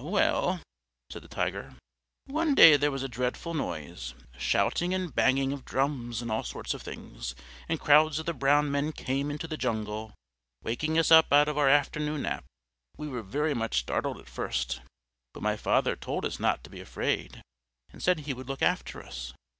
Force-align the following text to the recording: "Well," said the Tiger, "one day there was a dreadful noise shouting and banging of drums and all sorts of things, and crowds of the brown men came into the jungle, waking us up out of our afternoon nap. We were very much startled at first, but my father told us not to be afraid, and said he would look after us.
"Well," 0.00 0.60
said 1.10 1.22
the 1.22 1.26
Tiger, 1.26 1.74
"one 2.26 2.54
day 2.54 2.76
there 2.76 2.92
was 2.92 3.02
a 3.02 3.08
dreadful 3.08 3.52
noise 3.52 4.14
shouting 4.38 4.94
and 4.94 5.12
banging 5.12 5.52
of 5.52 5.64
drums 5.64 6.22
and 6.22 6.30
all 6.30 6.44
sorts 6.44 6.72
of 6.72 6.82
things, 6.82 7.34
and 7.68 7.80
crowds 7.80 8.20
of 8.20 8.26
the 8.26 8.32
brown 8.32 8.70
men 8.70 8.92
came 8.92 9.28
into 9.28 9.48
the 9.48 9.56
jungle, 9.56 10.14
waking 10.62 10.96
us 11.00 11.10
up 11.10 11.32
out 11.32 11.48
of 11.48 11.58
our 11.58 11.68
afternoon 11.68 12.22
nap. 12.22 12.44
We 12.96 13.08
were 13.08 13.22
very 13.22 13.54
much 13.54 13.80
startled 13.80 14.18
at 14.20 14.28
first, 14.28 14.80
but 15.34 15.42
my 15.42 15.56
father 15.56 15.96
told 15.96 16.24
us 16.24 16.38
not 16.38 16.62
to 16.62 16.70
be 16.70 16.78
afraid, 16.80 17.42
and 17.90 18.00
said 18.00 18.20
he 18.20 18.34
would 18.34 18.46
look 18.46 18.62
after 18.62 19.02
us. 19.02 19.34